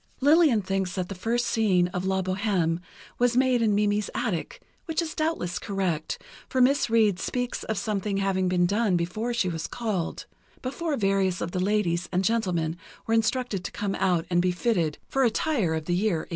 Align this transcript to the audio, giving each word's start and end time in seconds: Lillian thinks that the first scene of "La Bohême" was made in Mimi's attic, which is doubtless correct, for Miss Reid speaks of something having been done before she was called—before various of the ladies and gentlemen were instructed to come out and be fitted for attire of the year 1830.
Lillian 0.19 0.63
thinks 0.63 0.93
that 0.95 1.09
the 1.09 1.13
first 1.13 1.45
scene 1.45 1.87
of 1.89 2.05
"La 2.05 2.23
Bohême" 2.23 2.79
was 3.19 3.37
made 3.37 3.61
in 3.61 3.75
Mimi's 3.75 4.09
attic, 4.15 4.59
which 4.85 4.99
is 4.99 5.13
doubtless 5.13 5.59
correct, 5.59 6.17
for 6.49 6.59
Miss 6.59 6.89
Reid 6.89 7.19
speaks 7.19 7.63
of 7.65 7.77
something 7.77 8.17
having 8.17 8.47
been 8.47 8.65
done 8.65 8.97
before 8.97 9.31
she 9.31 9.47
was 9.47 9.67
called—before 9.67 10.97
various 10.97 11.39
of 11.39 11.51
the 11.51 11.59
ladies 11.59 12.09
and 12.11 12.23
gentlemen 12.23 12.77
were 13.05 13.13
instructed 13.13 13.63
to 13.63 13.71
come 13.71 13.93
out 13.93 14.25
and 14.31 14.41
be 14.41 14.51
fitted 14.51 14.97
for 15.07 15.23
attire 15.23 15.75
of 15.75 15.85
the 15.85 15.93
year 15.93 16.21
1830. 16.25 16.29